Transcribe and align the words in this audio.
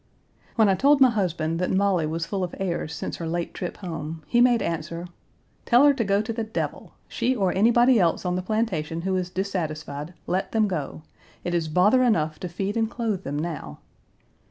When 0.55 0.67
I 0.67 0.73
told 0.73 0.99
my 0.99 1.11
husband 1.11 1.59
that 1.59 1.69
Molly 1.69 2.07
was 2.07 2.25
full 2.25 2.43
of 2.43 2.55
airs 2.59 2.91
since 2.95 3.17
her 3.17 3.27
late 3.27 3.53
trip 3.53 3.77
home, 3.77 4.23
he 4.25 4.41
made 4.41 4.63
answer: 4.63 5.05
"Tell 5.67 5.85
her 5.85 5.93
to 5.93 6.03
go 6.03 6.23
to 6.23 6.33
the 6.33 6.43
devil 6.43 6.93
she 7.07 7.35
or 7.35 7.53
anybody 7.53 7.99
else 7.99 8.25
on 8.25 8.35
the 8.35 8.41
plantation 8.41 9.01
who 9.01 9.15
is 9.15 9.29
dissatisfied; 9.29 10.15
let 10.25 10.53
them 10.53 10.67
go. 10.67 11.03
It 11.43 11.53
is 11.53 11.67
bother 11.67 12.01
enough 12.01 12.39
to 12.39 12.49
feed 12.49 12.75
and 12.75 12.89
clothe 12.89 13.21
them 13.23 13.37
now." 13.37 13.77